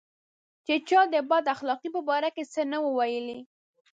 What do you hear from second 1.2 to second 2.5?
بد اخلاقۍ په باره کې